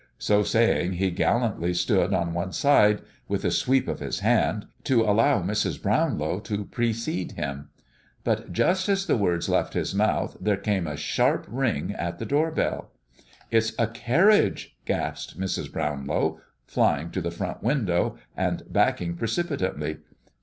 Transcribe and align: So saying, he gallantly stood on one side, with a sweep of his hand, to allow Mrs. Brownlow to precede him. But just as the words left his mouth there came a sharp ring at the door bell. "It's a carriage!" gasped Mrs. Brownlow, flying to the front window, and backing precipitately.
So 0.17 0.41
saying, 0.41 0.93
he 0.93 1.11
gallantly 1.11 1.75
stood 1.75 2.11
on 2.11 2.33
one 2.33 2.53
side, 2.53 3.03
with 3.27 3.45
a 3.45 3.51
sweep 3.51 3.87
of 3.87 3.99
his 3.99 4.21
hand, 4.21 4.65
to 4.85 5.03
allow 5.03 5.43
Mrs. 5.43 5.79
Brownlow 5.79 6.39
to 6.39 6.65
precede 6.65 7.33
him. 7.33 7.69
But 8.23 8.51
just 8.51 8.89
as 8.89 9.05
the 9.05 9.15
words 9.15 9.47
left 9.47 9.73
his 9.75 9.93
mouth 9.93 10.35
there 10.41 10.57
came 10.57 10.87
a 10.87 10.97
sharp 10.97 11.45
ring 11.47 11.93
at 11.93 12.17
the 12.17 12.25
door 12.25 12.49
bell. 12.49 12.89
"It's 13.51 13.73
a 13.77 13.85
carriage!" 13.85 14.75
gasped 14.85 15.39
Mrs. 15.39 15.71
Brownlow, 15.71 16.41
flying 16.65 17.11
to 17.11 17.21
the 17.21 17.29
front 17.29 17.61
window, 17.61 18.17
and 18.35 18.63
backing 18.67 19.15
precipitately. 19.15 19.97